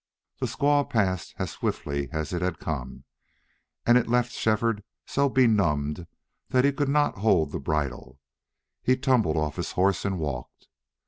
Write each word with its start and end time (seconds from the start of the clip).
The 0.39 0.47
squall 0.47 0.85
passed 0.85 1.35
as 1.37 1.51
swiftly 1.51 2.09
as 2.11 2.33
it 2.33 2.41
had 2.41 2.57
come, 2.57 3.03
and 3.85 3.99
it 3.99 4.07
left 4.09 4.31
Shefford 4.31 4.83
so 5.05 5.29
benumbed 5.29 6.07
he 6.51 6.71
could 6.73 6.89
not 6.89 7.19
hold 7.19 7.51
the 7.51 7.59
bridle. 7.59 8.17
He 8.81 8.97
tumbled 8.97 9.37
off 9.37 9.57
his 9.57 9.73
horse 9.73 10.03
and 10.03 10.17
walked. 10.17 10.67